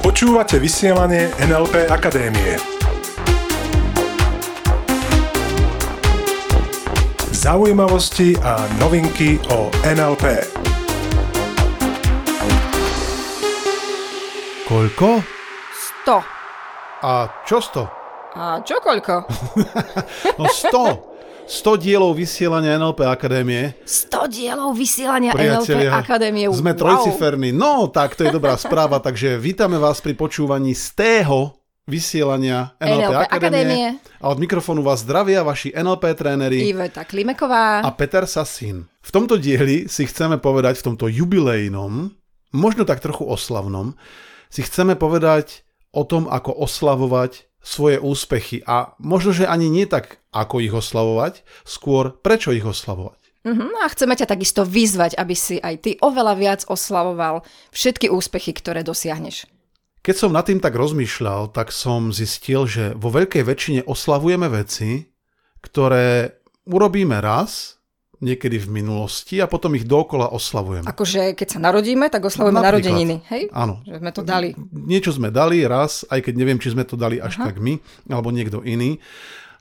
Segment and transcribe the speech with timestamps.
[0.00, 2.56] Počúvate vysielanie NLP Akadémie.
[7.36, 10.48] Zaujímavosti a novinky o NLP.
[14.64, 15.20] Koľko?
[16.08, 17.04] 100.
[17.04, 17.12] A
[17.44, 17.84] čo sto?
[18.32, 19.28] A čo koľko?
[20.40, 21.15] No 100.
[21.46, 23.78] 100 dielov vysielania NLP Akadémie.
[23.86, 26.44] 100 dielov vysielania Priatelia, NLP Akadémie.
[26.50, 26.80] Sme wow.
[26.82, 27.54] trojciferní.
[27.54, 28.98] No, tak to je dobrá správa.
[28.98, 31.54] Takže vítame vás pri počúvaní z tého
[31.86, 33.30] vysielania NLP, NLP Akadémie.
[33.30, 33.86] Akadémie.
[34.18, 37.86] A od mikrofónu vás zdravia vaši NLP tréneri Iveta Klimeková.
[37.86, 38.90] a Peter Sasín.
[39.06, 42.10] V tomto dieli si chceme povedať, v tomto jubilejnom,
[42.58, 43.94] možno tak trochu oslavnom,
[44.50, 45.62] si chceme povedať
[45.94, 51.42] o tom, ako oslavovať svoje úspechy a možno, že ani nie tak, ako ich oslavovať,
[51.66, 53.18] skôr prečo ich oslavovať.
[53.42, 57.42] Mhm, a chceme ťa takisto vyzvať, aby si aj ty oveľa viac oslavoval
[57.74, 59.50] všetky úspechy, ktoré dosiahneš.
[60.02, 65.10] Keď som nad tým tak rozmýšľal, tak som zistil, že vo veľkej väčšine oslavujeme veci,
[65.62, 67.75] ktoré urobíme raz,
[68.20, 70.88] niekedy v minulosti a potom ich dookola oslavujeme.
[70.88, 72.82] Akože keď sa narodíme, tak oslavujeme Napríklad.
[72.92, 73.42] narodeniny, hej?
[73.52, 73.84] Áno.
[73.84, 74.48] Že sme to dali.
[74.72, 77.76] Niečo sme dali raz, aj keď neviem, či sme to dali až tak my,
[78.08, 78.98] alebo niekto iný.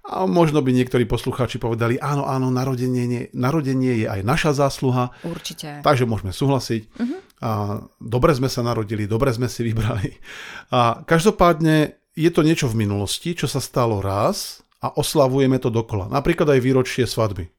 [0.05, 5.81] A možno by niektorí poslucháči povedali, áno, áno, narodenie, narodenie je aj naša zásluha, Určite.
[5.81, 6.93] takže môžeme súhlasiť.
[7.41, 10.13] A dobre sme sa narodili, dobre sme si vybrali.
[10.69, 16.05] A každopádne je to niečo v minulosti, čo sa stalo raz a oslavujeme to dokola.
[16.05, 17.49] Napríklad aj výročie svadby.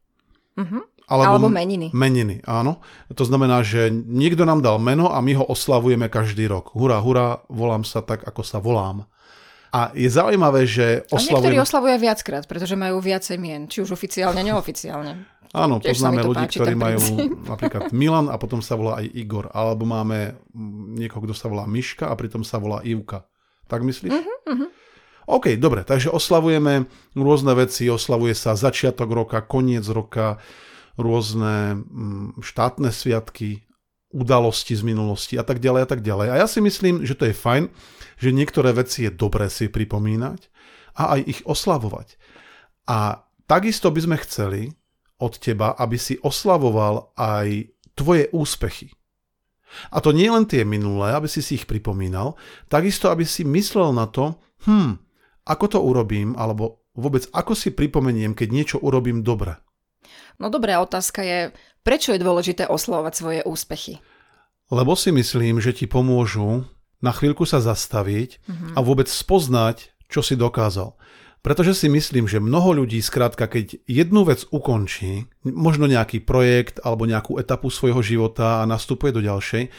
[1.07, 1.95] Alebo meniny.
[1.95, 2.83] Meniny, áno.
[3.15, 6.75] To znamená, že niekto nám dal meno a my ho oslavujeme každý rok.
[6.75, 9.07] Hurá, hurá, volám sa tak, ako sa volám.
[9.71, 11.63] A je zaujímavé, že A niektorí oslavujeme...
[11.63, 15.37] oslavujú viackrát, pretože majú viacej mien, či už oficiálne, neoficiálne.
[15.55, 17.01] Áno, Tiež poznáme ľudí, páči, ktorí majú
[17.55, 19.47] napríklad Milan a potom sa volá aj Igor.
[19.55, 20.43] Alebo máme
[20.97, 23.23] niekoho, kto sa volá Miška a pritom sa volá Ivka.
[23.71, 24.11] Tak myslíš?
[24.11, 24.67] Mhm,
[25.27, 26.87] OK, dobre, takže oslavujeme
[27.19, 30.39] rôzne veci, oslavuje sa začiatok roka, koniec roka,
[30.95, 33.67] rôzne mm, štátne sviatky,
[34.15, 36.27] udalosti z minulosti a tak ďalej a tak ďalej.
[36.31, 37.69] A ja si myslím, že to je fajn,
[38.23, 40.47] že niektoré veci je dobré si pripomínať
[40.97, 42.17] a aj ich oslavovať.
[42.87, 44.63] A takisto by sme chceli
[45.19, 47.67] od teba, aby si oslavoval aj
[47.99, 48.95] tvoje úspechy.
[49.91, 52.39] A to nie len tie minulé, aby si si ich pripomínal,
[52.71, 55.06] takisto aby si myslel na to, hm,
[55.47, 59.57] ako to urobím, alebo vôbec ako si pripomeniem, keď niečo urobím dobre.
[60.37, 61.41] No dobrá otázka je,
[61.87, 64.03] prečo je dôležité oslavovať svoje úspechy?
[64.69, 66.67] Lebo si myslím, že ti pomôžu
[66.99, 68.43] na chvíľku sa zastaviť
[68.75, 70.99] a vôbec spoznať, čo si dokázal.
[71.47, 77.07] Pretože si myslím, že mnoho ľudí skrátka, keď jednu vec ukončí, možno nejaký projekt alebo
[77.07, 79.71] nejakú etapu svojho života a nastupuje do ďalšej,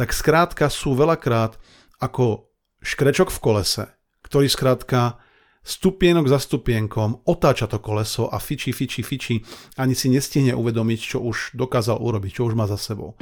[0.00, 1.60] tak skrátka sú veľakrát
[2.00, 2.48] ako
[2.80, 3.84] škrečok v kolese,
[4.30, 5.18] ktorý skrátka
[5.60, 9.36] stupienok za stupienkom otáča to koleso a fiči, fiči, fiči,
[9.76, 13.18] ani si nestihne uvedomiť, čo už dokázal urobiť, čo už má za sebou.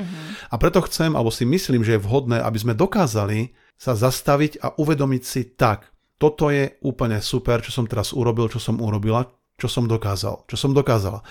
[0.53, 4.77] A preto chcem, alebo si myslím, že je vhodné, aby sme dokázali sa zastaviť a
[4.79, 9.27] uvedomiť si tak, toto je úplne super, čo som teraz urobil, čo som urobila,
[9.59, 11.23] čo som dokázal, čo som dokázala.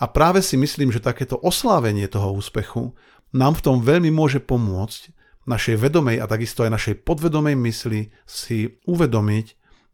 [0.00, 2.92] A práve si myslím, že takéto oslávenie toho úspechu
[3.32, 8.80] nám v tom veľmi môže pomôcť našej vedomej a takisto aj našej podvedomej mysli si
[8.88, 9.46] uvedomiť,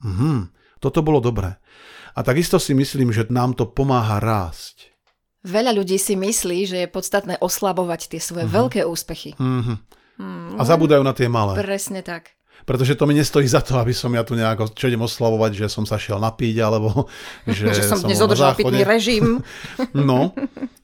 [0.02, 1.60] mhm, toto bolo dobré.
[2.14, 4.90] A takisto si myslím, že nám to pomáha rásť.
[5.40, 9.32] Veľa ľudí si myslí, že je podstatné oslabovať tie svoje veľké úspechy.
[9.40, 10.00] Mhm.
[10.60, 11.56] A zabúdajú na tie malé.
[11.56, 12.36] Presne tak.
[12.68, 15.66] Pretože to mi nestojí za to, aby som ja tu nejako, čo idem oslavovať, že
[15.72, 17.08] som sa šiel napiť, alebo
[17.48, 19.40] že, Že som bol dnes pitný režim.
[19.96, 20.36] No,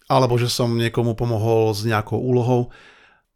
[0.08, 2.72] alebo že som niekomu pomohol s nejakou úlohou.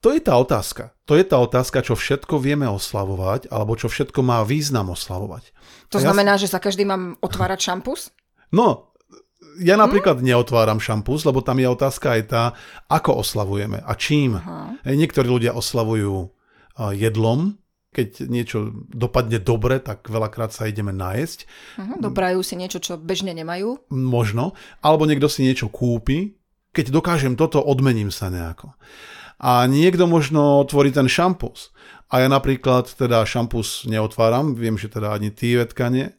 [0.00, 0.96] To je tá otázka.
[1.04, 5.52] To je tá otázka, čo všetko vieme oslavovať, alebo čo všetko má význam oslavovať.
[5.92, 8.08] To A ja znamená, že za každý mám otvárať šampus?
[8.48, 8.96] No,
[9.60, 12.42] ja napríklad neotváram šampus, lebo tam je otázka aj tá,
[12.88, 14.40] ako oslavujeme a čím.
[14.88, 16.32] Hej, Niektorí ľudia oslavujú
[16.96, 17.60] jedlom,
[17.91, 21.38] keď niečo dopadne dobre, tak veľakrát sa ideme nájsť.
[21.76, 21.98] Uh-huh.
[21.98, 23.91] Doprajú si niečo, čo bežne nemajú.
[23.91, 24.54] Možno.
[24.78, 26.38] Alebo niekto si niečo kúpi.
[26.70, 28.78] Keď dokážem toto, odmením sa nejako.
[29.41, 31.72] A niekto možno otvorí ten šampus.
[32.10, 36.10] A ja napríklad teda šampus neotváram, viem, že teda ani ty, Vetka, nie.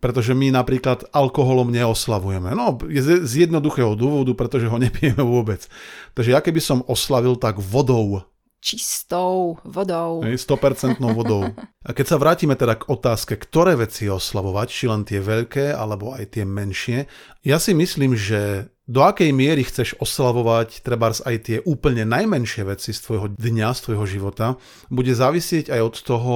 [0.00, 2.56] Pretože my napríklad alkoholom neoslavujeme.
[2.56, 5.68] No, z z jednoduchého dôvodu, pretože ho nepijeme vôbec.
[6.16, 8.24] Takže ja keby som oslavil, tak vodou.
[8.60, 10.20] Čistou vodou.
[10.20, 11.48] Hej, 100% vodou.
[11.86, 16.12] A keď sa vrátime teda k otázke, ktoré veci oslavovať, či len tie veľké, alebo
[16.12, 17.08] aj tie menšie,
[17.40, 22.90] ja si myslím, že do akej miery chceš oslavovať trebárs aj tie úplne najmenšie veci
[22.90, 24.46] z tvojho dňa, z tvojho života,
[24.90, 26.34] bude závisieť aj od toho,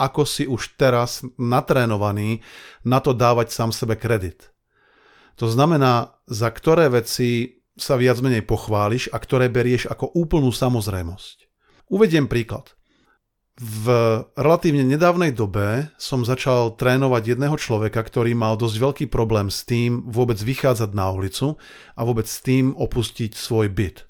[0.00, 2.40] ako si už teraz natrénovaný
[2.88, 4.48] na to dávať sám sebe kredit.
[5.36, 11.36] To znamená, za ktoré veci sa viac menej pochváliš a ktoré berieš ako úplnú samozrejmosť.
[11.92, 12.79] Uvediem príklad.
[13.60, 13.86] V
[14.40, 20.08] relatívne nedávnej dobe som začal trénovať jedného človeka, ktorý mal dosť veľký problém s tým
[20.08, 21.60] vôbec vychádzať na ulicu
[21.92, 24.08] a vôbec s tým opustiť svoj byt.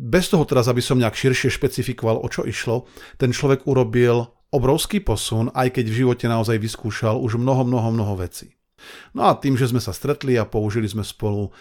[0.00, 2.88] Bez toho teraz, aby som nejak širšie špecifikoval, o čo išlo,
[3.20, 8.16] ten človek urobil obrovský posun, aj keď v živote naozaj vyskúšal už mnoho, mnoho, mnoho
[8.16, 8.56] vecí.
[9.12, 11.52] No a tým, že sme sa stretli a použili sme spolu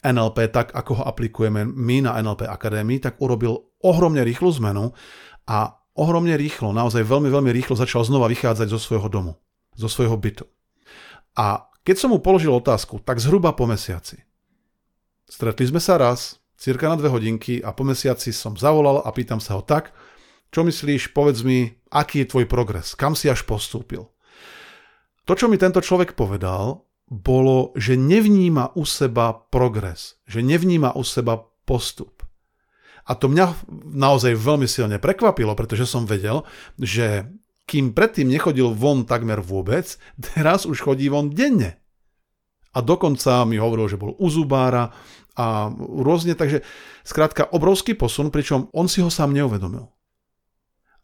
[0.00, 4.96] NLP tak, ako ho aplikujeme my na NLP Akadémii, tak urobil ohromne rýchlu zmenu
[5.44, 9.32] a ohromne rýchlo, naozaj veľmi, veľmi rýchlo začal znova vychádzať zo svojho domu,
[9.74, 10.46] zo svojho bytu.
[11.34, 14.22] A keď som mu položil otázku, tak zhruba po mesiaci.
[15.26, 19.42] Stretli sme sa raz, cirka na dve hodinky a po mesiaci som zavolal a pýtam
[19.42, 19.92] sa ho tak,
[20.48, 24.08] čo myslíš, povedz mi, aký je tvoj progres, kam si až postúpil.
[25.28, 31.04] To, čo mi tento človek povedal, bolo, že nevníma u seba progres, že nevníma u
[31.04, 32.17] seba postup.
[33.08, 36.44] A to mňa naozaj veľmi silne prekvapilo, pretože som vedel,
[36.76, 37.24] že
[37.64, 41.80] kým predtým nechodil von takmer vôbec, teraz už chodí von denne.
[42.76, 44.92] A dokonca mi hovoril, že bol u zubára
[45.38, 46.60] a rôzne, takže
[47.06, 49.88] skrátka obrovský posun, pričom on si ho sám neuvedomil.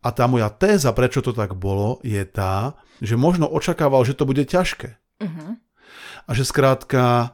[0.04, 4.28] A tá moja téza, prečo to tak bolo, je tá, že možno očakával, že to
[4.28, 5.00] bude ťažké.
[5.24, 5.56] Uh-huh.
[6.28, 7.32] A že skrátka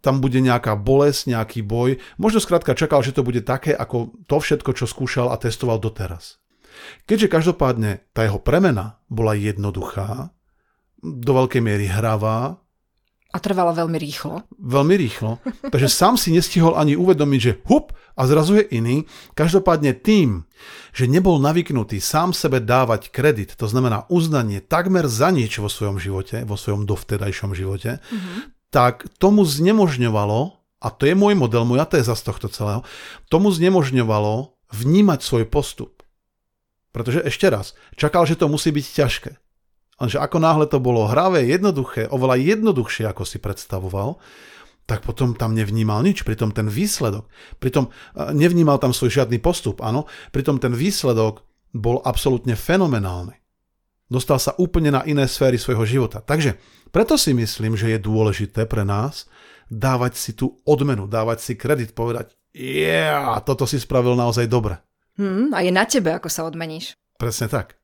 [0.00, 2.00] tam bude nejaká bolesť, nejaký boj.
[2.16, 6.40] Možno skrátka čakal, že to bude také, ako to všetko, čo skúšal a testoval doteraz.
[7.08, 10.32] Keďže každopádne tá jeho premena bola jednoduchá,
[11.00, 12.60] do veľkej miery hravá,
[13.34, 14.48] a trvala veľmi rýchlo.
[14.56, 15.44] Veľmi rýchlo.
[15.68, 19.04] Takže sám si nestihol ani uvedomiť, že hup a zrazu je iný.
[19.36, 20.48] Každopádne tým,
[20.96, 26.00] že nebol navyknutý sám sebe dávať kredit, to znamená uznanie takmer za nič vo svojom
[26.00, 30.52] živote, vo svojom dovtedajšom živote, mm-hmm tak tomu znemožňovalo,
[30.84, 32.84] a to je môj model, moja téza z tohto celého,
[33.32, 36.04] tomu znemožňovalo vnímať svoj postup.
[36.92, 39.32] Pretože ešte raz, čakal, že to musí byť ťažké.
[39.96, 44.20] Lenže ako náhle to bolo hravé, jednoduché, oveľa jednoduchšie, ako si predstavoval,
[44.84, 46.20] tak potom tam nevnímal nič.
[46.20, 47.24] Pritom ten výsledok,
[47.56, 50.04] pritom nevnímal tam svoj žiadny postup, áno,
[50.36, 53.40] pritom ten výsledok bol absolútne fenomenálny.
[54.06, 56.22] Dostal sa úplne na iné sféry svojho života.
[56.22, 56.54] Takže
[56.94, 59.26] preto si myslím, že je dôležité pre nás
[59.66, 64.78] dávať si tú odmenu, dávať si kredit, povedať, yeah, toto si spravil naozaj dobre.
[65.18, 66.94] Hmm, a je na tebe, ako sa odmeníš.
[67.18, 67.74] Presne tak.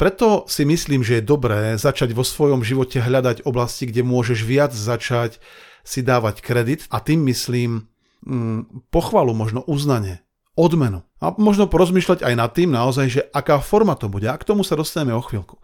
[0.00, 4.72] Preto si myslím, že je dobré začať vo svojom živote hľadať oblasti, kde môžeš viac
[4.72, 5.36] začať
[5.84, 7.84] si dávať kredit a tým myslím
[8.24, 10.23] mm, pochvalu, možno uznanie
[10.54, 11.02] odmenu.
[11.18, 14.26] A možno porozmýšľať aj nad tým naozaj, že aká forma to bude.
[14.26, 15.58] A k tomu sa dostaneme o chvíľku.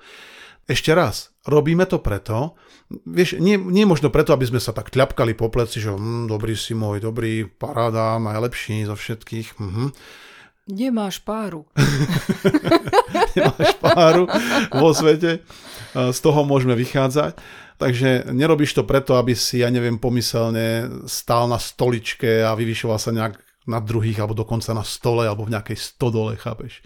[0.71, 2.55] Ešte raz, robíme to preto,
[3.03, 6.55] vieš, nie, nie možno preto, aby sme sa tak ťapkali po pleci, že hm, dobrý
[6.55, 9.59] si môj, dobrý, paráda, najlepší zo všetkých.
[9.59, 9.85] Mhm.
[10.71, 11.67] Nemáš páru.
[13.35, 14.31] Nemáš páru
[14.71, 15.43] vo svete.
[15.91, 17.35] Z toho môžeme vychádzať.
[17.81, 23.11] Takže nerobíš to preto, aby si, ja neviem, pomyselne stál na stoličke a vyvyšoval sa
[23.11, 26.81] nejak na druhých, alebo dokonca na stole, alebo v nejakej stodole, chápeš?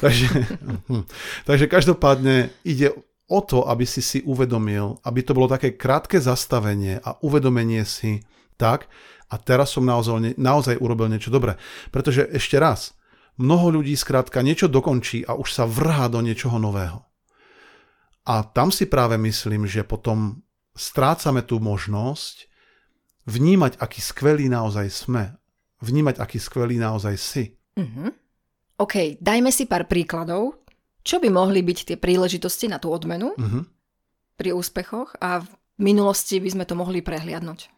[0.00, 0.28] Takže,
[0.88, 1.04] hm.
[1.44, 2.92] takže každopádne ide
[3.26, 8.22] o to, aby si si uvedomil, aby to bolo také krátke zastavenie a uvedomenie si
[8.56, 8.88] tak,
[9.26, 11.58] a teraz som naozaj, naozaj urobil niečo dobré.
[11.90, 12.94] Pretože ešte raz,
[13.42, 17.02] mnoho ľudí skrátka niečo dokončí a už sa vrhá do niečoho nového.
[18.26, 20.42] A tam si práve myslím, že potom
[20.74, 22.46] strácame tú možnosť
[23.26, 25.34] vnímať, aký skvelý naozaj sme
[25.80, 27.44] vnímať, aký skvelý naozaj si.
[27.76, 28.08] Uh-huh.
[28.80, 30.60] OK, dajme si pár príkladov.
[31.06, 33.62] Čo by mohli byť tie príležitosti na tú odmenu uh-huh.
[34.34, 37.70] pri úspechoch a v minulosti by sme to mohli prehliadnúť?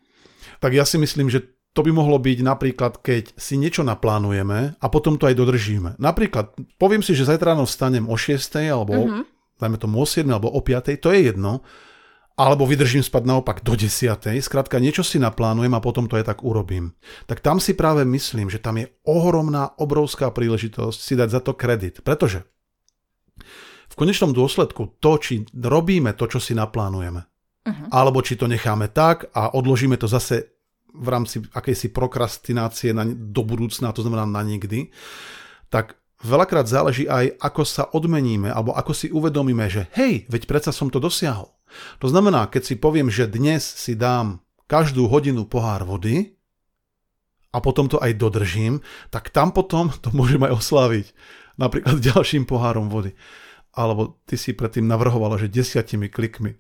[0.59, 1.45] Tak ja si myslím, že
[1.77, 6.01] to by mohlo byť napríklad, keď si niečo naplánujeme a potom to aj dodržíme.
[6.01, 9.23] Napríklad, poviem si, že zajtra ráno vstanem o 6 alebo uh-huh.
[9.61, 11.61] dajme tomu o 7 alebo o 5, to je jedno
[12.39, 16.47] alebo vydržím spať naopak do desiatej, skrátka niečo si naplánujem a potom to aj tak
[16.47, 16.95] urobím.
[17.27, 21.59] Tak tam si práve myslím, že tam je ohromná, obrovská príležitosť si dať za to
[21.59, 22.47] kredit, pretože
[23.91, 27.87] v konečnom dôsledku to, či robíme to, čo si naplánujeme, uh-huh.
[27.91, 30.55] alebo či to necháme tak a odložíme to zase
[30.95, 34.95] v rámci akejsi prokrastinácie na, do budúcna, to znamená na nikdy,
[35.69, 40.71] tak veľakrát záleží aj, ako sa odmeníme, alebo ako si uvedomíme, že hej, veď predsa
[40.75, 41.55] som to dosiahol.
[42.01, 46.37] To znamená, keď si poviem, že dnes si dám každú hodinu pohár vody
[47.53, 48.81] a potom to aj dodržím,
[49.13, 51.07] tak tam potom to môžem aj oslaviť.
[51.61, 53.15] Napríklad ďalším pohárom vody
[53.79, 56.59] alebo ty si predtým navrhovala, že desiatimi klikmi.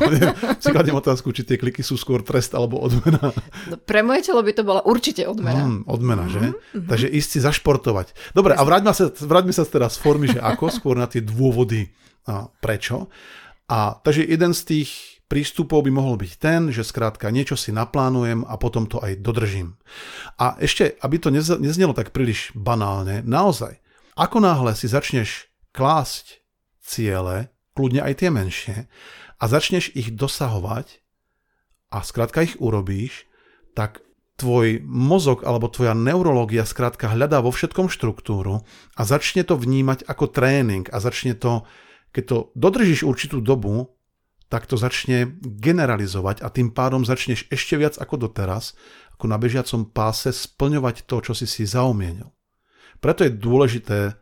[0.00, 3.36] Ale si kladiem otázku, či tie kliky sú skôr trest alebo odmena.
[3.68, 5.68] No, pre moje telo by to bola určite odmena.
[5.68, 6.40] Mm, odmena, že?
[6.40, 6.88] Mm-hmm.
[6.88, 8.32] Takže ísť si zašportovať.
[8.32, 11.92] Dobre, a vráťme sa, vráťme sa teraz z formy, že ako, skôr na tie dôvody
[12.24, 13.12] a prečo.
[13.68, 14.90] A takže jeden z tých
[15.28, 19.76] prístupov by mohol byť ten, že skrátka niečo si naplánujem a potom to aj dodržím.
[20.40, 23.80] A ešte, aby to neznelo tak príliš banálne, naozaj,
[24.14, 26.40] ako náhle si začneš klásť
[26.78, 28.76] ciele, kľudne aj tie menšie,
[29.42, 31.02] a začneš ich dosahovať
[31.90, 33.26] a skrátka ich urobíš,
[33.74, 34.00] tak
[34.38, 40.30] tvoj mozog alebo tvoja neurológia skrátka hľadá vo všetkom štruktúru a začne to vnímať ako
[40.30, 41.66] tréning a začne to,
[42.10, 43.94] keď to dodržíš určitú dobu,
[44.50, 48.74] tak to začne generalizovať a tým pádom začneš ešte viac ako doteraz,
[49.18, 52.30] ako na bežiacom páse splňovať to, čo si si zaumienil.
[52.98, 54.18] Preto je dôležité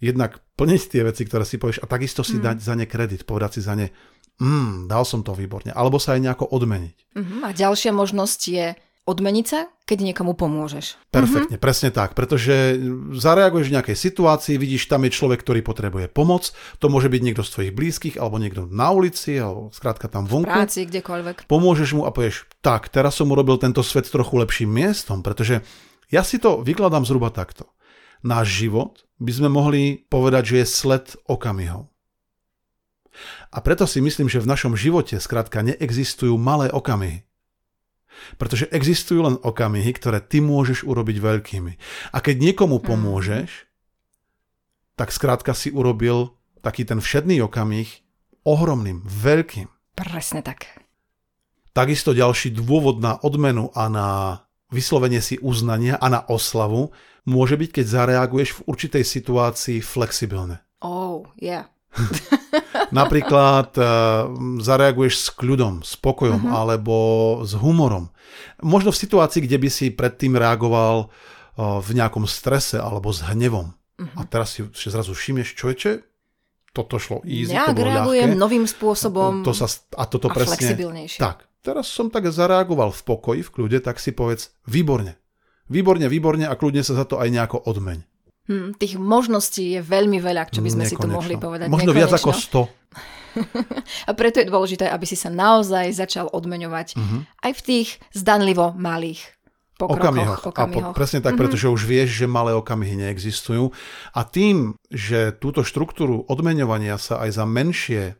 [0.00, 2.42] jednak plniť tie veci, ktoré si povieš a takisto si mm.
[2.42, 3.92] dať za ne kredit, povedať si za ne,
[4.40, 6.96] mm, dal som to výborne, alebo sa aj nejako odmeniť.
[7.16, 7.40] Mm-hmm.
[7.44, 8.66] A ďalšia možnosť je
[9.06, 10.98] odmeniť sa, keď niekomu pomôžeš.
[11.14, 11.62] Perfektne, mm-hmm.
[11.62, 12.74] presne tak, pretože
[13.14, 16.50] zareaguješ v nejakej situácii, vidíš, tam je človek, ktorý potrebuje pomoc,
[16.82, 20.50] to môže byť niekto z tvojich blízkych, alebo niekto na ulici, alebo skrátka tam vonku.
[20.50, 21.46] V práci, kdekoľvek.
[21.46, 25.62] Pomôžeš mu a povieš, tak, teraz som urobil tento svet trochu lepším miestom, pretože
[26.10, 27.70] ja si to vykladám zhruba takto.
[28.26, 31.88] Náš život by sme mohli povedať, že je sled okamihov.
[33.48, 37.24] A preto si myslím, že v našom živote skrátka neexistujú malé okamihy.
[38.36, 41.72] Pretože existujú len okamihy, ktoré ty môžeš urobiť veľkými.
[42.12, 43.68] A keď niekomu pomôžeš,
[44.96, 47.88] tak skrátka si urobil taký ten všedný okamih
[48.44, 49.68] ohromným, veľkým.
[49.96, 50.84] Presne tak.
[51.76, 54.08] Takisto ďalší dôvod na odmenu a na
[54.70, 56.90] vyslovenie si uznania a na oslavu
[57.26, 60.62] môže byť, keď zareaguješ v určitej situácii flexibilne.
[60.82, 61.70] Oh, yeah.
[62.94, 63.86] Napríklad uh,
[64.60, 66.54] zareaguješ s kľudom, spokojom uh-huh.
[66.54, 66.94] alebo
[67.42, 68.12] s humorom.
[68.62, 73.72] Možno v situácii, kde by si predtým reagoval uh, v nejakom strese alebo s hnevom.
[73.72, 74.16] Uh-huh.
[74.20, 75.88] A teraz si zrazu všimneš, čo je, čo
[76.76, 78.42] toto šlo easy, Nejak to bolo reagujem ľahké.
[78.44, 79.64] novým spôsobom to sa,
[79.96, 81.20] a toto a presne, flexibilnejšie.
[81.24, 85.16] Tak, teraz som tak zareagoval v pokoji, v kľude, tak si povedz, výborne.
[85.72, 88.04] Výborne, výborne a kľudne sa za to aj nejako odmeň.
[88.46, 91.02] Hmm, tých možností je veľmi veľa, čo by sme Nekonečno.
[91.02, 91.66] si tu mohli povedať.
[91.66, 91.98] Možno Nekonečno.
[91.98, 92.86] viac ako 100.
[94.08, 97.20] a preto je dôležité, aby si sa naozaj začal odmeňovať uh-huh.
[97.42, 99.35] aj v tých zdanlivo malých
[99.76, 100.42] pokrokoch, okamihoch.
[100.48, 100.88] okamihoch.
[100.88, 101.40] A po, presne tak, mm-hmm.
[101.40, 103.70] pretože už vieš, že malé okamihy neexistujú.
[104.16, 108.16] A tým, že túto štruktúru odmeňovania sa aj za menšie,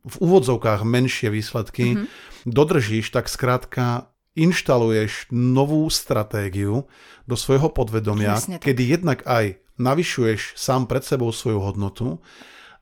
[0.00, 2.48] v úvodzovkách menšie výsledky mm-hmm.
[2.48, 6.86] dodržíš, tak skrátka inštaluješ novú stratégiu
[7.26, 12.22] do svojho podvedomia, kedy jednak aj navyšuješ sám pred sebou svoju hodnotu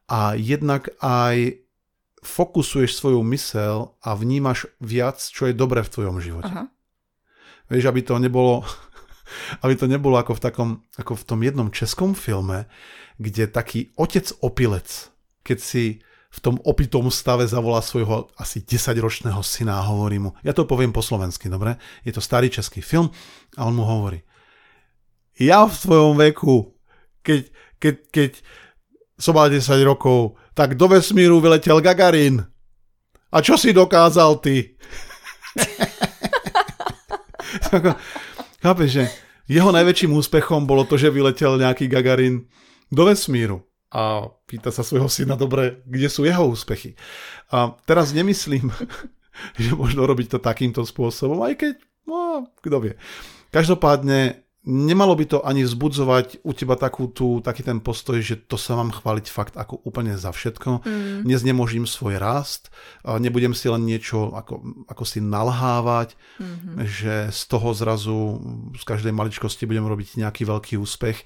[0.07, 1.63] a jednak aj
[2.21, 6.53] fokusuješ svoju mysel a vnímaš viac, čo je dobré v tvojom živote.
[6.53, 6.65] Aha.
[7.69, 8.65] Vieš, aby to nebolo
[9.65, 12.67] aby to nebolo ako v, takom, ako v tom jednom českom filme,
[13.21, 15.13] kde taký otec opilec,
[15.45, 15.85] keď si
[16.29, 20.93] v tom opitom stave zavolá svojho asi 10-ročného syna a hovorí mu, ja to poviem
[20.93, 21.81] po slovensky, dobre?
[22.05, 23.09] Je to starý český film
[23.57, 24.21] a on mu hovorí,
[25.41, 26.77] ja v svojom veku,
[27.25, 27.41] keď,
[27.81, 28.31] keď, keď
[29.17, 32.45] som mal 10 rokov, tak do vesmíru vyletel Gagarin.
[33.29, 34.77] A čo si dokázal ty?
[38.65, 39.05] Chápeš, že
[39.49, 42.45] jeho najväčším úspechom bolo to, že vyletel nejaký Gagarin
[42.93, 46.93] do vesmíru a pýta sa svojho syna, dobre, kde sú jeho úspechy.
[47.49, 48.69] A teraz nemyslím,
[49.63, 52.95] že možno robiť to takýmto spôsobom, aj keď, no, kto vie.
[53.49, 58.59] Každopádne, nemalo by to ani vzbudzovať u teba takú tú, taký ten postoj, že to
[58.59, 60.83] sa mám chváliť fakt ako úplne za všetko.
[60.83, 61.23] Mm.
[61.25, 62.75] Neznemožím svoj rast,
[63.07, 66.75] nebudem si len niečo ako, ako si nalhávať, mm-hmm.
[66.85, 68.19] že z toho zrazu
[68.75, 71.23] z každej maličkosti budem robiť nejaký veľký úspech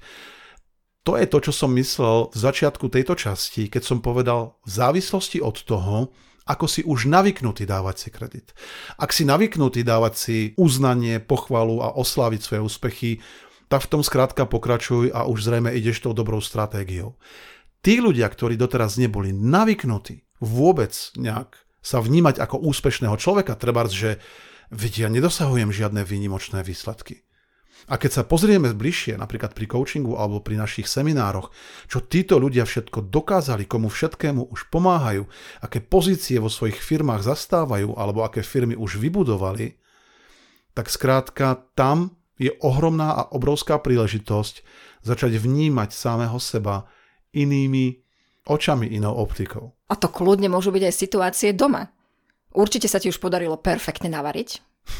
[1.03, 5.43] to je to, čo som myslel v začiatku tejto časti, keď som povedal v závislosti
[5.43, 8.47] od toho, ako si už navyknutý dávať si kredit.
[8.99, 13.11] Ak si navyknutý dávať si uznanie, pochvalu a osláviť svoje úspechy,
[13.71, 17.15] tak v tom skrátka pokračuj a už zrejme ideš tou dobrou stratégiou.
[17.83, 24.19] Tí ľudia, ktorí doteraz neboli navyknutí vôbec nejak sa vnímať ako úspešného človeka, treba, že
[24.71, 27.22] vedia, nedosahujem žiadne výnimočné výsledky
[27.91, 31.51] A keď sa pozrieme bližšie, napríklad pri coachingu alebo pri našich seminároch,
[31.91, 35.27] čo títo ľudia všetko dokázali, komu všetkému už pomáhajú,
[35.59, 39.75] aké pozície vo svojich firmách zastávajú alebo aké firmy už vybudovali,
[40.73, 44.63] tak skrátka tam je ohromná a obrovská príležitosť
[45.05, 46.87] začať vnímať samého seba
[47.35, 47.99] inými
[48.47, 49.75] očami, inou optikou.
[49.91, 51.91] A to kľudne môžu byť aj situácie doma.
[52.53, 54.49] Určite sa ti už podarilo perfektne navariť.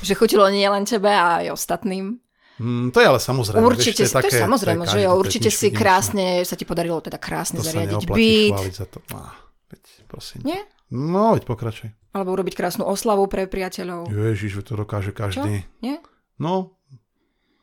[0.05, 2.23] Že chutilo nie len tebe, a aj ostatným.
[2.63, 3.59] Mm, to je ale samozrejme.
[3.59, 6.63] Určite vieš, to je, také, to je samozrejme, že jo, určite si krásne, sa ti
[6.63, 8.55] podarilo teda krásne to zariadiť byt.
[8.71, 9.03] za to.
[9.11, 9.35] Á,
[9.67, 10.47] veď, prosím.
[10.47, 10.63] Nie?
[10.87, 11.91] No, veď pokračuj.
[12.15, 14.07] Alebo urobiť krásnu oslavu pre priateľov.
[14.07, 15.67] Ježiš, to dokáže každý.
[15.67, 15.83] Čo?
[15.83, 15.99] Nie?
[16.39, 16.79] No.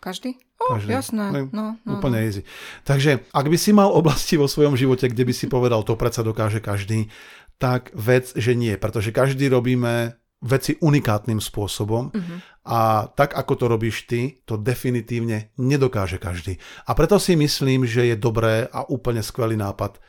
[0.04, 0.36] Každý?
[0.60, 0.92] O, každý.
[0.92, 1.48] jasné.
[1.48, 2.24] No, no, Úplne no.
[2.28, 2.42] easy.
[2.84, 6.20] Takže, ak by si mal oblasti vo svojom živote, kde by si povedal, to predsa
[6.20, 7.08] dokáže každý,
[7.56, 8.76] tak vec, že nie.
[8.76, 12.36] Pretože každý robíme veci unikátnym spôsobom uh-huh.
[12.64, 16.56] a tak, ako to robíš ty, to definitívne nedokáže každý.
[16.88, 20.00] A preto si myslím, že je dobré a úplne skvelý nápad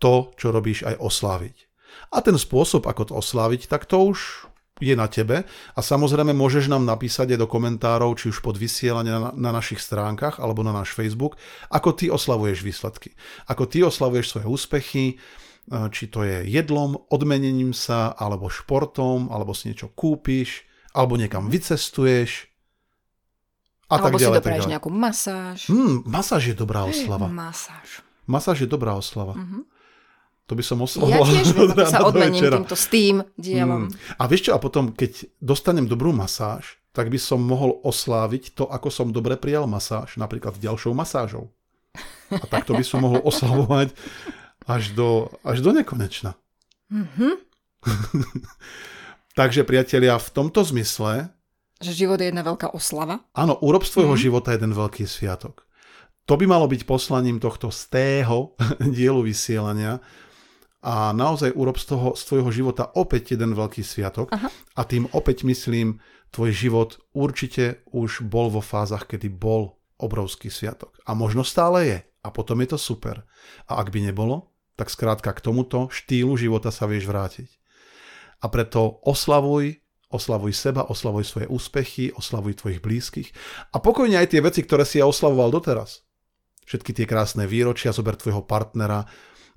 [0.00, 1.68] to, čo robíš, aj osláviť.
[2.10, 4.48] A ten spôsob, ako to osláviť, tak to už
[4.82, 9.14] je na tebe a samozrejme môžeš nám napísať aj do komentárov, či už pod vysielanie
[9.14, 11.38] na, na našich stránkach alebo na náš Facebook,
[11.70, 13.14] ako ty oslavuješ výsledky.
[13.46, 15.22] Ako ty oslavuješ svoje úspechy,
[15.68, 22.52] či to je jedlom, odmenením sa, alebo športom, alebo si niečo kúpiš, alebo niekam vycestuješ.
[23.88, 25.58] A alebo tak ďalej, si dopraješ nejakú masáž.
[25.68, 27.28] Hmm, masáž je dobrá oslava.
[27.28, 28.04] Masáž.
[28.24, 29.36] Masáž je dobrá oslava.
[29.36, 29.68] Uh-huh.
[30.48, 31.24] To by som oslavoval.
[31.24, 33.88] Ja tiež viem, sa odmením týmto s tým dielom.
[33.88, 34.16] Hmm.
[34.20, 38.64] A vieš čo, a potom, keď dostanem dobrú masáž, tak by som mohol osláviť to,
[38.70, 41.50] ako som dobre prijal masáž, napríklad ďalšou masážou.
[42.30, 43.92] A takto by som mohol oslavovať
[44.64, 46.34] až do, až do nekonečna.
[46.92, 47.34] Mm-hmm.
[49.38, 51.32] Takže priatelia, v tomto zmysle...
[51.82, 53.26] Že život je jedna veľká oslava?
[53.34, 54.24] Áno, urob z tvojho mm-hmm.
[54.24, 55.66] života jeden veľký sviatok.
[56.24, 58.56] To by malo byť poslaním tohto stého
[58.96, 60.00] dielu vysielania
[60.84, 64.48] a naozaj urob z, toho, z tvojho života opäť jeden veľký sviatok Aha.
[64.76, 70.92] a tým opäť myslím, tvoj život určite už bol vo fázach, kedy bol obrovský sviatok.
[71.08, 71.98] A možno stále je.
[72.24, 73.24] A potom je to super.
[73.68, 77.48] A ak by nebolo, tak skrátka k tomuto štýlu života sa vieš vrátiť.
[78.42, 83.28] A preto oslavuj, oslavuj seba, oslavuj svoje úspechy, oslavuj tvojich blízkych
[83.72, 86.04] a pokojne aj tie veci, ktoré si ja oslavoval doteraz.
[86.64, 89.04] Všetky tie krásne výročia, zober tvojho partnera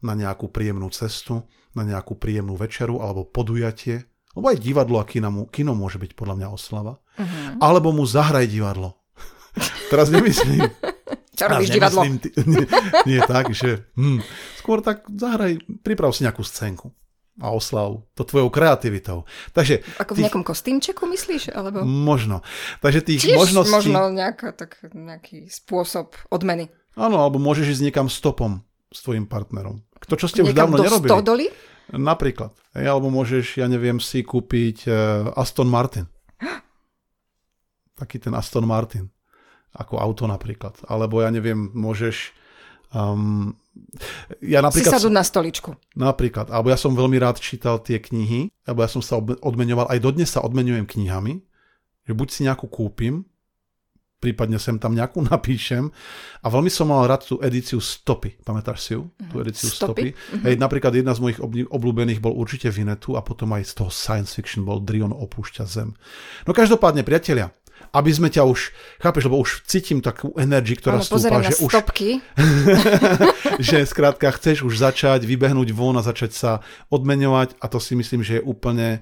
[0.03, 4.06] na nejakú príjemnú cestu, na nejakú príjemnú večeru alebo podujatie,
[4.38, 7.01] lebo aj divadlo a kino, kino môže byť podľa mňa oslava.
[7.17, 7.58] Uh-huh.
[7.58, 9.01] Alebo mu zahraj divadlo.
[9.91, 10.69] Teraz nemyslím
[11.38, 12.02] čo robíš divadlo?
[12.02, 12.65] Ty, nie,
[13.06, 14.26] nie tak, že hm,
[14.58, 16.89] skôr tak zahraj, priprav si nejakú scénku
[17.38, 19.30] a oslav to tvojou kreativitou.
[19.54, 20.23] Takže Ako v tých...
[20.26, 21.54] nejakom kostýmčeku myslíš?
[21.54, 21.86] Alebo...
[21.86, 22.41] Možno.
[22.82, 23.69] Takže tých Tiež možností...
[23.69, 26.73] možno nejaká, tak, nejaký spôsob odmeny.
[26.97, 29.86] Áno, alebo môžeš ísť niekam stopom s tvojim partnerom.
[30.10, 31.10] To, čo ste niekam už dávno do nerobili.
[31.13, 31.45] Stodoli?
[31.93, 32.52] Napríklad.
[32.73, 34.95] Alebo môžeš, ja neviem, si kúpiť uh,
[35.38, 36.10] Aston Martin.
[38.02, 39.13] Taký ten Aston Martin
[39.75, 40.77] ako auto napríklad.
[40.88, 42.36] Alebo ja neviem, môžeš...
[42.95, 43.60] Um,
[44.39, 45.75] ja napríklad, si sadnúť na stoličku.
[45.93, 46.49] Napríklad.
[46.49, 50.32] Alebo ja som veľmi rád čítal tie knihy, alebo ja som sa odmenoval, aj dodnes
[50.32, 51.43] sa odmenujem knihami,
[52.08, 53.27] že buď si nejakú kúpim,
[54.17, 55.89] prípadne sem tam nejakú napíšem.
[56.41, 58.41] A veľmi som mal rád tú edíciu Stopy.
[58.41, 59.10] Pamätáš si ju?
[59.30, 59.43] Tú mhm.
[59.45, 59.77] edíciu Stopy?
[59.77, 60.08] Stopy?
[60.13, 60.43] Mm-hmm.
[60.45, 64.34] Hej, napríklad jedna z mojich obľúbených bol určite Vinetu a potom aj z toho science
[64.34, 65.93] fiction bol Drion opúšťa Zem.
[66.49, 67.53] No každopádne, priatelia,
[67.93, 71.71] aby sme ťa už, chápeš, lebo už cítim takú energiu, ktorá ano, stúpa, že už...
[73.67, 76.52] že skrátka chceš už začať vybehnúť von a začať sa
[76.93, 79.02] odmeňovať a to si myslím, že je úplne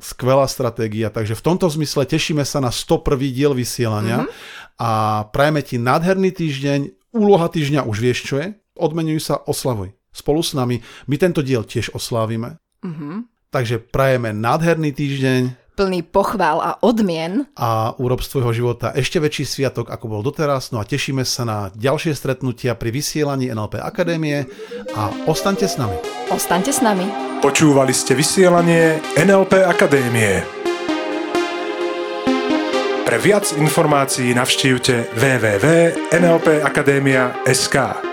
[0.00, 1.12] skvelá stratégia.
[1.12, 3.20] Takže v tomto zmysle tešíme sa na 101.
[3.30, 4.80] diel vysielania mm-hmm.
[4.80, 4.90] a
[5.28, 6.80] prajeme ti nádherný týždeň.
[7.14, 8.56] Úloha týždňa už vieš, čo je.
[8.80, 9.92] Odmenuj sa, oslavuj.
[10.10, 10.82] Spolu s nami.
[11.06, 12.58] My tento diel tiež oslávime.
[12.82, 13.14] Mm-hmm.
[13.50, 17.48] Takže prajeme nádherný týždeň plný pochvál a odmien.
[17.56, 20.76] A urob z tvojho života ešte väčší sviatok, ako bol doteraz.
[20.76, 24.44] No a tešíme sa na ďalšie stretnutia pri vysielaní NLP Akadémie
[24.92, 25.96] a ostaňte s nami.
[26.28, 27.08] Ostaňte s nami.
[27.40, 30.44] Počúvali ste vysielanie NLP Akadémie.
[33.08, 38.09] Pre viac informácií navštívte www.nlpakademia.sk.